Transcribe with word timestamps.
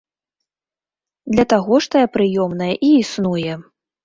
Для 1.35 1.45
таго 1.53 1.73
ж 1.83 1.93
тая 1.97 2.03
прыёмная 2.17 2.71
і 2.89 2.91
існуе. 3.05 3.53